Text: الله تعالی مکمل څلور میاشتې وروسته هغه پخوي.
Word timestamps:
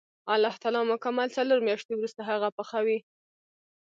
الله 0.33 0.53
تعالی 0.61 0.81
مکمل 0.91 1.27
څلور 1.37 1.59
میاشتې 1.67 1.93
وروسته 1.95 2.21
هغه 2.31 2.49
پخوي. 2.57 2.97